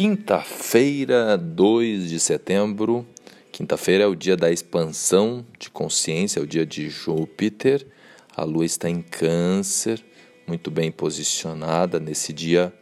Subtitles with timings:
[0.00, 3.06] Quinta-feira, 2 de setembro.
[3.52, 7.86] Quinta-feira é o dia da expansão de consciência, é o dia de Júpiter.
[8.34, 10.02] A lua está em Câncer,
[10.46, 12.72] muito bem posicionada nesse dia,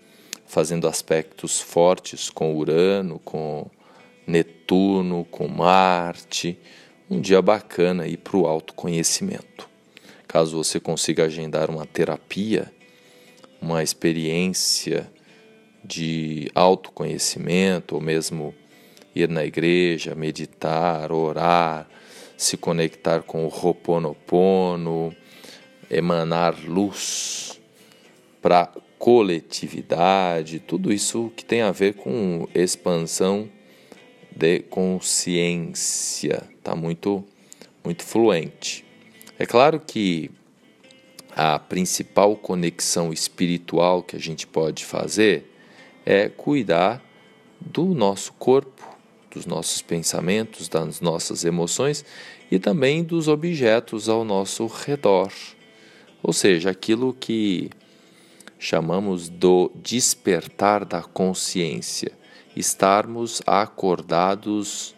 [0.46, 3.68] fazendo aspectos fortes com Urano, com
[4.24, 6.56] Netuno, com Marte.
[7.10, 9.68] Um dia bacana aí para o autoconhecimento.
[10.28, 12.72] Caso você consiga agendar uma terapia,
[13.60, 15.10] uma experiência
[15.84, 18.54] de autoconhecimento, ou mesmo
[19.14, 21.88] ir na igreja, meditar, orar,
[22.36, 25.14] se conectar com o Ho'oponopono,
[25.90, 27.60] emanar luz
[28.40, 33.48] para coletividade, tudo isso que tem a ver com expansão
[34.34, 37.24] de consciência, tá muito
[37.84, 38.84] muito fluente.
[39.38, 40.30] É claro que
[41.34, 45.57] a principal conexão espiritual que a gente pode fazer
[46.10, 47.04] é cuidar
[47.60, 48.82] do nosso corpo,
[49.30, 52.02] dos nossos pensamentos, das nossas emoções
[52.50, 55.30] e também dos objetos ao nosso redor.
[56.22, 57.68] Ou seja, aquilo que
[58.58, 62.12] chamamos do despertar da consciência,
[62.56, 64.94] estarmos acordados,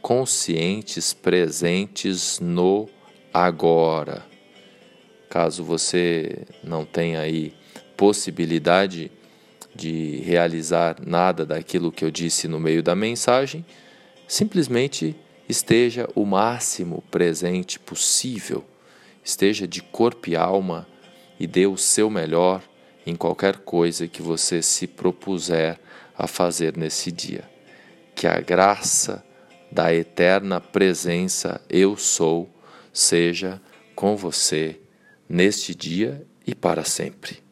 [0.00, 2.88] conscientes, presentes no
[3.32, 4.24] agora.
[5.28, 7.52] Caso você não tenha aí
[7.96, 9.10] possibilidade
[9.74, 13.64] de realizar nada daquilo que eu disse no meio da mensagem,
[14.26, 15.16] simplesmente
[15.48, 18.64] esteja o máximo presente possível,
[19.22, 20.86] esteja de corpo e alma
[21.38, 22.62] e dê o seu melhor
[23.06, 25.78] em qualquer coisa que você se propuser
[26.16, 27.44] a fazer nesse dia.
[28.14, 29.24] Que a graça
[29.70, 32.48] da eterna presença Eu Sou
[32.92, 33.60] seja
[33.94, 34.80] com você
[35.28, 37.43] neste dia e para sempre.